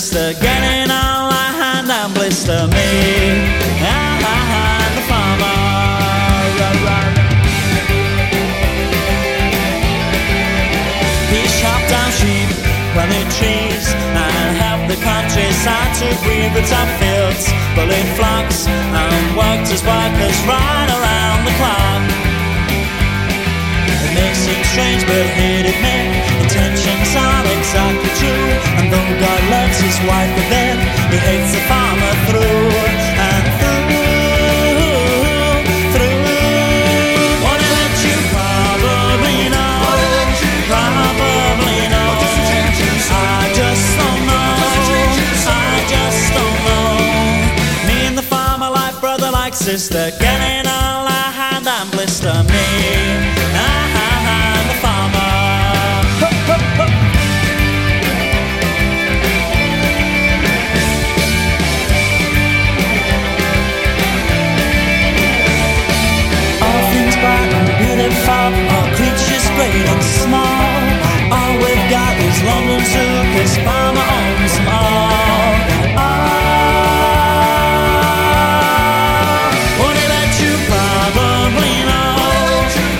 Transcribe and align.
sister 0.00 0.32
getting 0.40 0.88
all 0.88 1.28
I 1.28 1.52
hand 1.60 1.90
and 1.92 2.14
blister 2.14 2.64
me. 2.72 2.88
Ah, 3.84 4.80
the 4.96 5.04
farmer. 5.10 5.60
He 11.28 11.40
chopped 11.60 11.88
down 11.92 12.10
sheep, 12.16 12.48
planted 12.96 13.28
trees, 13.36 13.92
and 14.16 14.56
helped 14.56 14.88
the 14.88 14.96
countryside 15.04 15.92
to 16.00 16.08
breathe 16.24 16.54
the 16.56 16.64
top 16.64 16.88
fields, 16.96 17.52
bullied 17.76 18.08
flocks, 18.16 18.68
and 18.72 19.36
worked 19.36 19.68
his 19.68 19.84
workers 19.84 20.38
right 20.48 20.90
around 20.96 21.44
the 21.44 21.54
clock. 21.60 22.02
It 24.00 24.12
may 24.16 24.32
seem 24.32 24.64
strange, 24.64 25.04
but 25.04 25.26
he 25.36 25.60
admit 25.68 26.19
are 27.16 27.44
exactly 27.58 28.10
true. 28.20 28.50
And 28.78 28.86
though 28.92 29.12
God 29.18 29.42
loves 29.50 29.78
his 29.80 29.98
wife 30.06 30.30
a 30.30 30.44
bit, 30.50 30.78
he 31.10 31.18
hates 31.18 31.52
the 31.52 31.62
farmer 31.70 32.12
through 32.28 32.70
and 33.30 33.44
through, 33.60 33.90
through. 35.94 36.22
What 37.44 37.58
did 37.58 37.92
you 38.06 38.16
probably 38.34 39.38
know? 39.50 39.78
Probably 40.70 41.80
know. 41.90 42.10
I 43.12 43.50
just 43.54 43.86
don't 43.98 44.22
know. 44.26 44.54
I 45.50 45.82
just 45.88 46.24
don't 46.36 46.58
know. 46.68 46.90
Me 47.86 47.96
and 48.06 48.16
the 48.16 48.22
farmer 48.22 48.70
like 48.70 48.96
brother 49.00 49.30
like 49.30 49.54
sister, 49.54 50.10
getting 50.20 50.66
all 50.70 51.08
hand 51.08 51.66
and 51.66 51.90
blister 51.90 52.44
me. 52.44 53.39
All 68.00 68.88
creatures 68.96 69.46
great 69.56 69.84
and 69.92 70.02
small. 70.02 70.80
All 71.36 71.52
we've 71.58 71.86
got 71.90 72.16
is 72.18 72.42
London 72.48 72.80
Zoo, 72.92 73.12
cause 73.34 73.58
owns 73.60 74.54
all. 74.68 75.10
You 80.40 80.56
probably 80.72 81.76
know? 81.84 82.16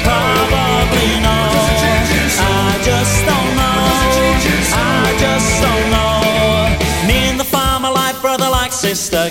Probably 0.04 1.10
know. 1.24 1.48
I 2.36 2.78
just 2.84 3.24
don't 3.24 3.52
know. 3.56 3.80
I 4.76 5.16
just 5.18 5.62
don't 5.64 5.86
know. 5.96 7.08
Me 7.08 7.30
and 7.30 7.40
the 7.40 7.44
farmer 7.44 7.90
like 7.90 8.20
brother 8.20 8.50
like 8.50 8.72
sister, 8.72 9.30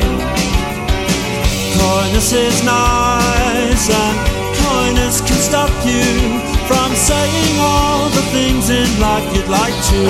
Coyness 1.91 2.31
is 2.31 2.63
nice 2.63 3.89
and 3.91 4.17
kindness 4.63 5.19
can 5.19 5.35
stop 5.35 5.73
you 5.83 6.39
from 6.63 6.95
saying 6.95 7.55
all 7.59 8.07
the 8.15 8.23
things 8.31 8.69
in 8.69 8.87
life 9.01 9.27
you'd 9.35 9.51
like 9.51 9.75
to. 9.91 10.01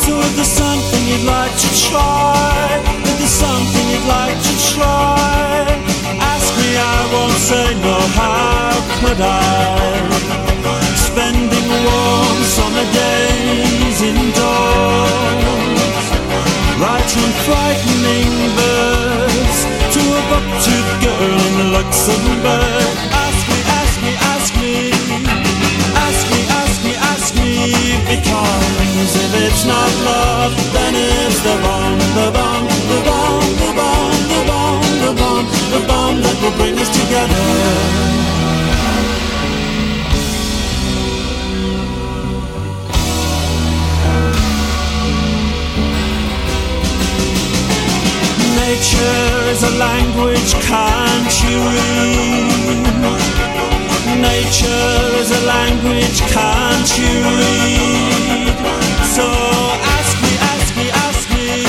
So 0.00 0.16
if 0.24 0.32
there's 0.32 0.48
something 0.48 1.02
you'd 1.04 1.28
like 1.28 1.52
to 1.52 1.68
try, 1.92 2.80
if 3.04 3.18
there's 3.20 3.28
something 3.28 3.84
you'd 3.92 4.08
like 4.08 4.38
to 4.48 4.54
try, 4.72 5.68
ask 6.24 6.48
me, 6.56 6.70
I 6.72 7.00
won't 7.12 7.36
say 7.36 7.68
no, 7.84 7.96
how 8.16 8.80
could 8.96 9.20
I? 9.20 10.08
Spending 10.96 11.68
warm 11.84 12.38
summer 12.56 12.86
days 12.96 14.00
indoors, 14.08 15.55
writing 16.80 17.32
frightening 17.48 18.32
verse 18.52 19.60
to 19.94 20.00
a 20.00 20.22
buck-toothed 20.28 20.96
girl 21.00 21.40
in 21.48 21.72
Luxembourg. 21.72 22.92
Ask 23.12 23.42
me, 23.48 23.58
ask 23.80 23.96
me, 24.04 24.12
ask 24.32 24.52
me, 24.60 24.92
ask 26.04 26.22
me, 26.30 26.40
ask 26.60 26.76
me, 26.84 26.92
ask 27.12 27.28
me, 27.34 27.52
because 28.04 29.12
if 29.24 29.32
it's 29.44 29.64
not 29.64 29.90
love, 30.04 30.52
then 30.72 30.92
it's 30.94 31.40
the 31.40 31.56
bomb, 31.64 31.98
the 32.18 32.28
bomb, 32.36 32.66
the 32.92 33.00
bomb, 33.08 33.46
the 33.62 33.70
bomb, 33.78 34.12
the 34.28 34.40
bomb, 34.44 34.82
the 35.00 35.12
bomb, 35.16 35.46
the 35.72 35.80
bomb 35.88 36.16
that 36.22 36.36
will 36.42 36.56
bring 36.60 36.76
us 36.78 36.90
together. 36.92 38.35
Nature 48.76 49.48
is 49.48 49.62
a 49.62 49.70
language, 49.78 50.52
can't 50.68 51.34
you 51.48 51.56
read? 51.72 52.84
Nature 54.20 55.16
is 55.16 55.30
a 55.32 55.40
language, 55.46 56.20
can't 56.28 56.98
you 57.00 57.14
read? 57.40 58.52
So 59.16 59.24
ask 59.96 60.20
me, 60.20 60.32
ask 60.52 60.76
me, 60.76 60.90
ask 60.92 61.24
me, 61.32 61.64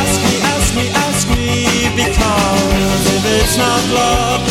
ask 0.00 0.18
me, 0.24 0.34
ask 0.54 0.74
me, 0.74 0.84
ask 1.06 1.28
me, 1.30 1.86
because 1.94 3.02
if 3.14 3.22
it's 3.38 3.56
not 3.56 3.82
love, 3.94 4.43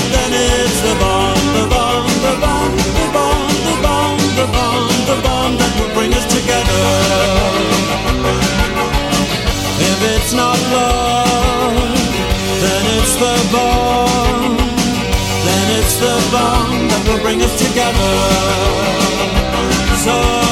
bring 17.24 17.42
us 17.42 17.58
together. 17.58 18.12
So 20.04 20.43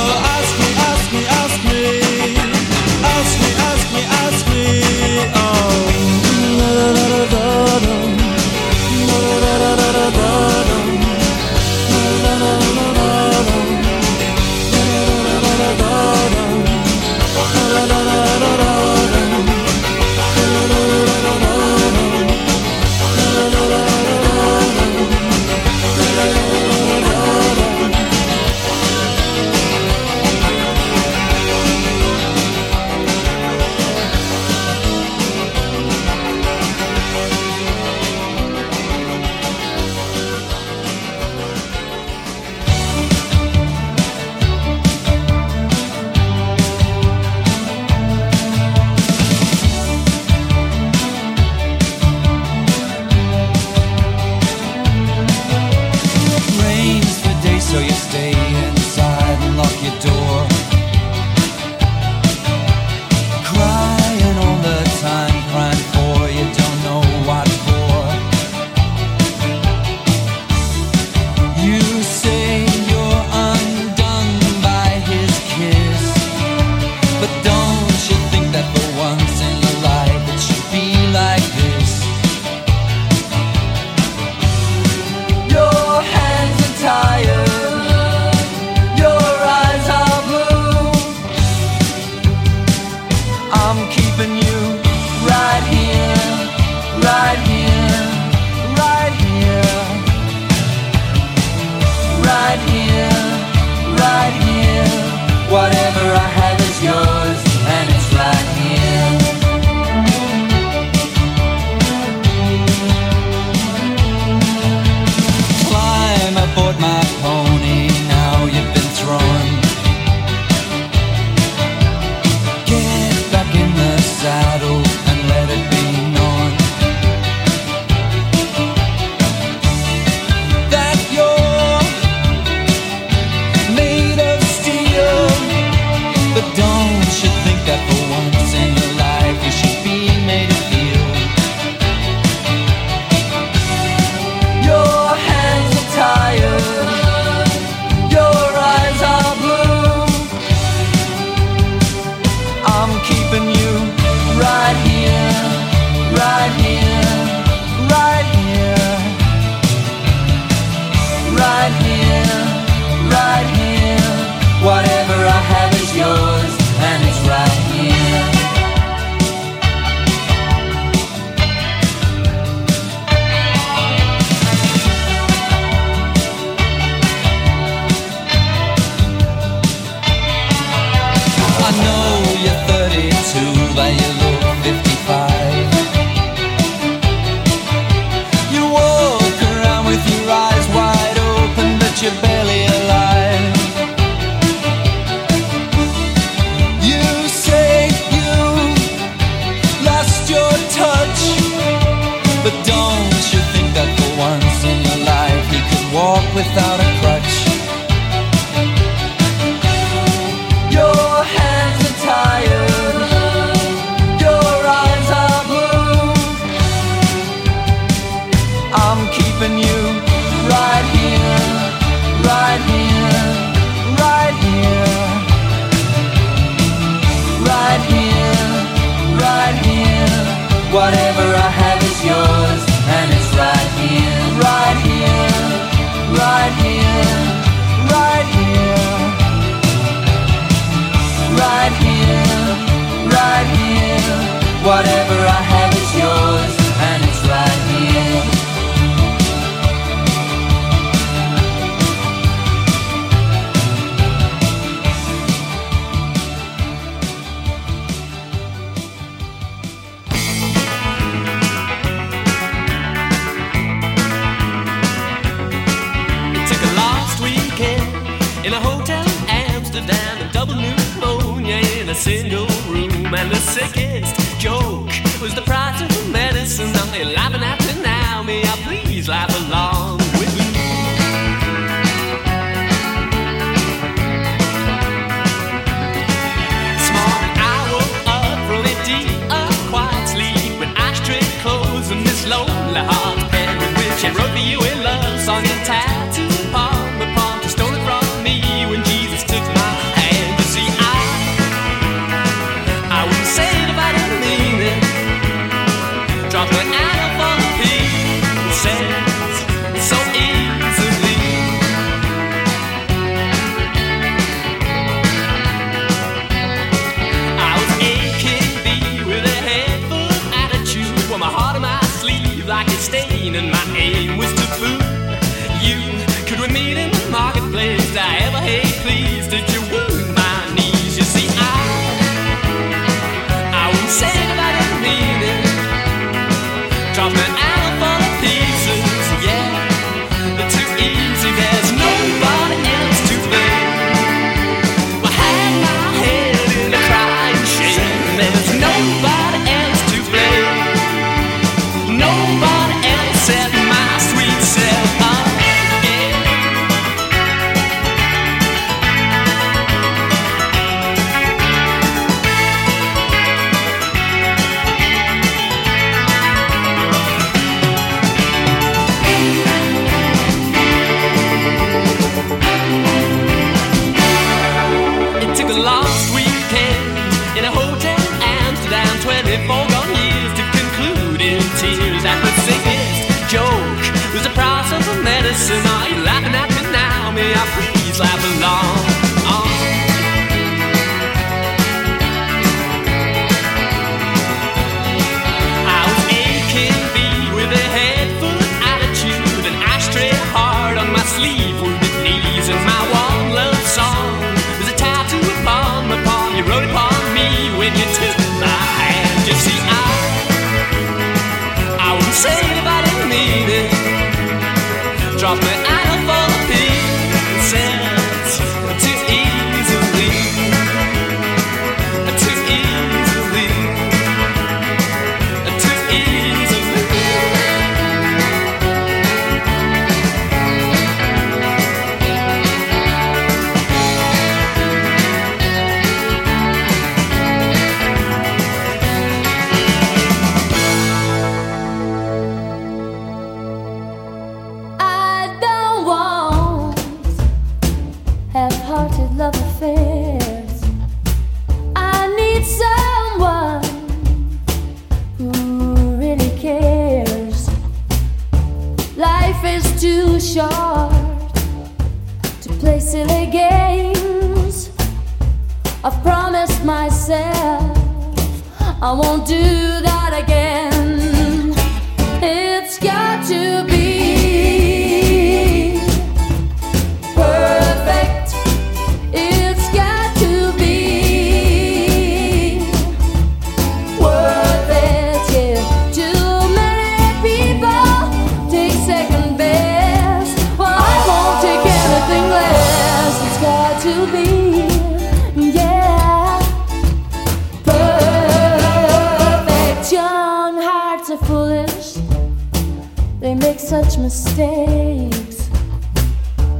the 379.31 379.37
foregone 379.47 379.95
years 379.95 380.33
to 380.35 380.43
conclude 380.51 381.21
in 381.21 381.39
tears 381.55 382.03
at 382.03 382.19
the 382.19 382.31
sickest 382.43 383.31
joke. 383.31 383.79
There's 384.11 384.25
a 384.25 384.35
price 384.35 384.69
of 384.73 384.83
the 384.83 385.01
medicine. 385.03 385.65
Are 385.67 385.87
you 385.87 386.03
laughing 386.03 386.35
at 386.35 386.49
me 386.49 386.63
now? 386.69 387.11
May 387.11 387.31
I 387.33 387.45
please 387.55 387.97
laugh 387.97 388.19
along? 388.35 388.90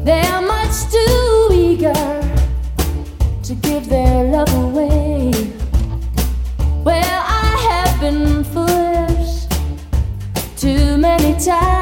They're 0.04 0.42
much 0.42 0.90
too 0.92 1.50
eager 1.52 1.94
to 3.44 3.56
give 3.56 3.88
their 3.88 4.24
love 4.24 4.52
away. 4.56 5.32
Well, 6.84 7.24
I 7.28 7.58
have 7.70 8.00
been 8.02 8.44
foolish 8.44 9.46
too 10.58 10.98
many 10.98 11.34
times. 11.40 11.81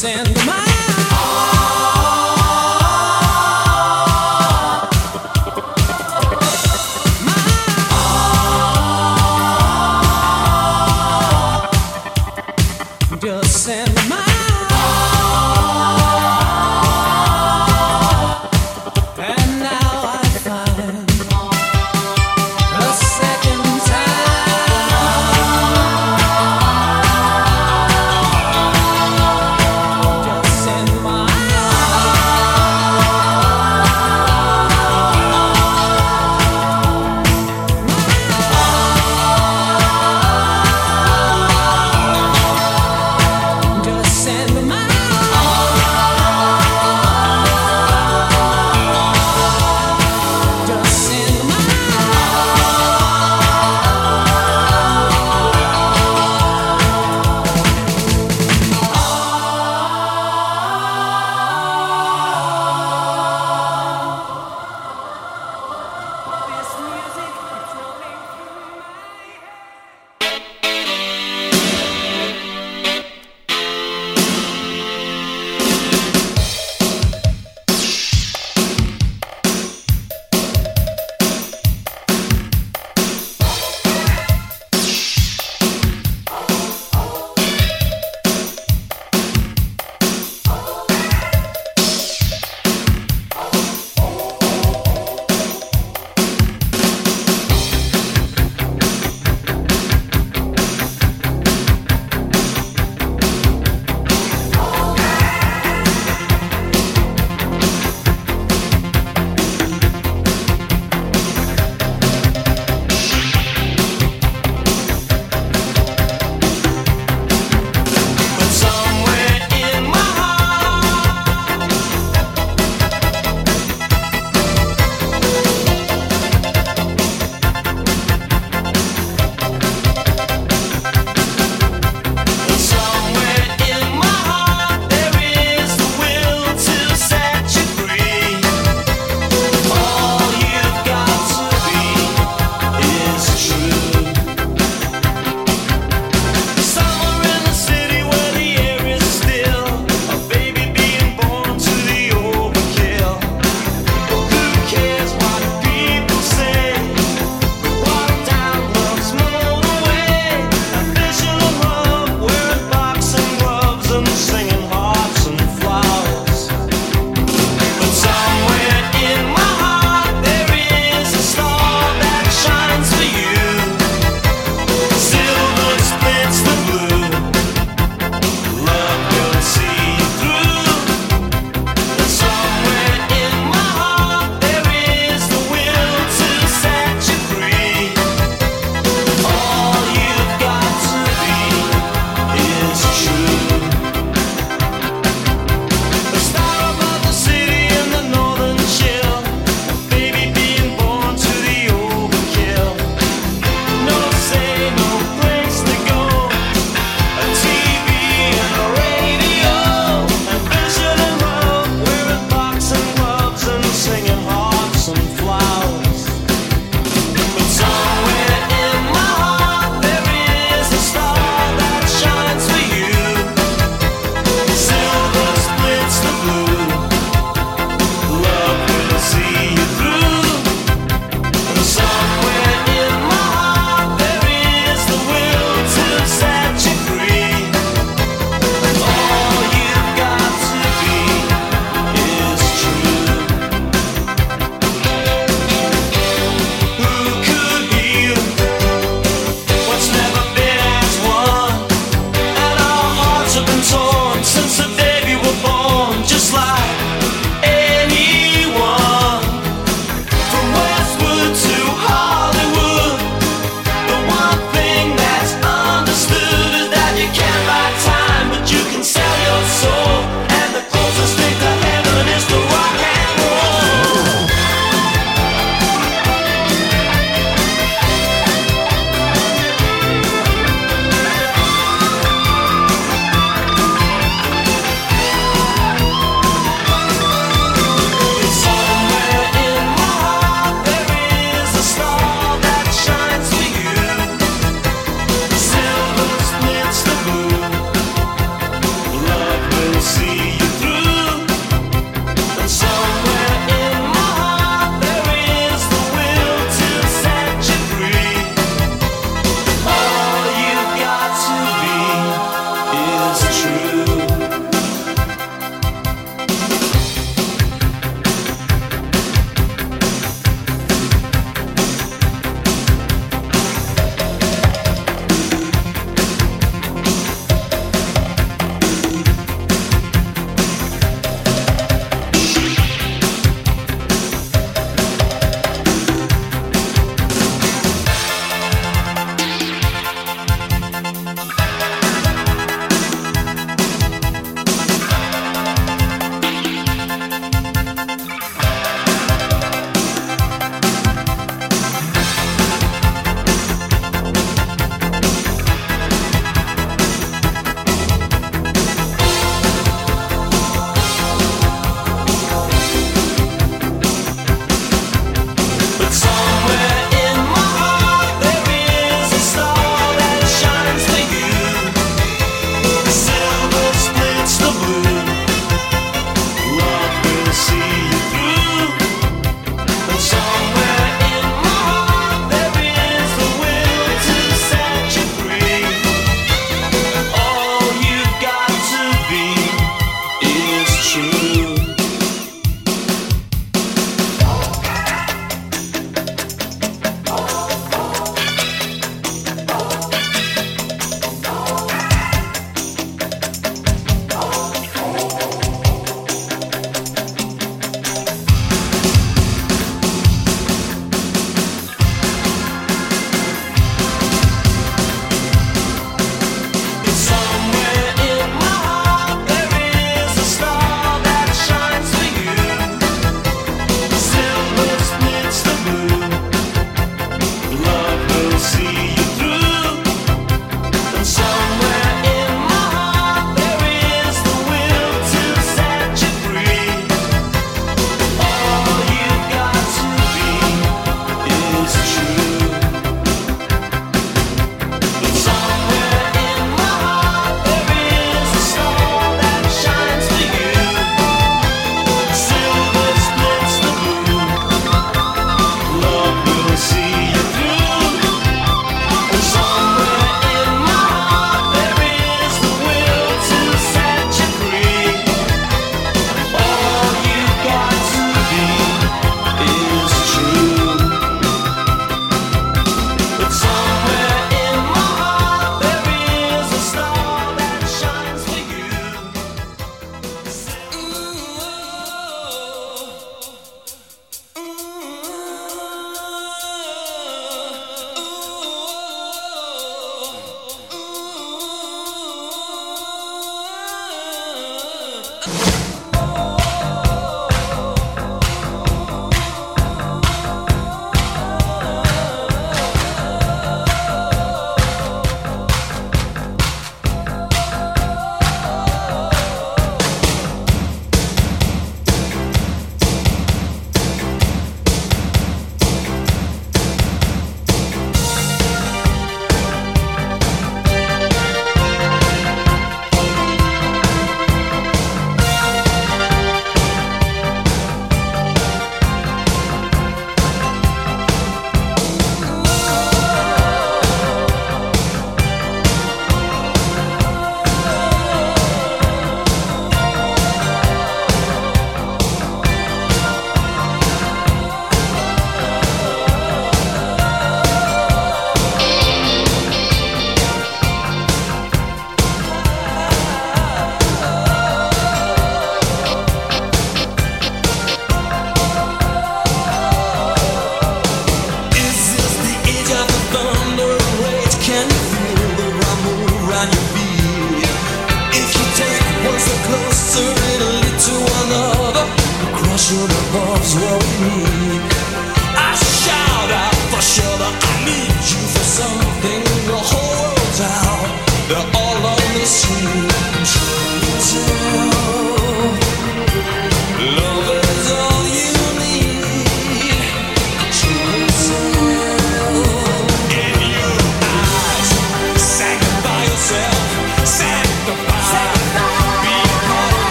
Just 0.00 0.29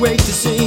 wait 0.00 0.18
to 0.18 0.32
see. 0.32 0.59